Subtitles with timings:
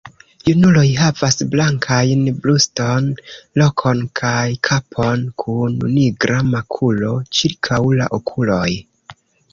[0.49, 3.11] Junuloj havas blankajn bruston,
[3.83, 8.69] kolon kaj kapon kun nigra makulo ĉirkaŭ la okuloj.